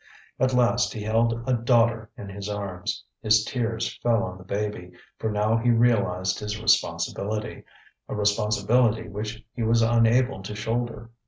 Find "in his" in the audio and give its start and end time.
2.17-2.49